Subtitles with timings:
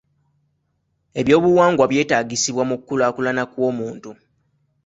[1.19, 4.09] Ebyobuwangwa byetaagisibwa mu kulaakulana kw'omuntu.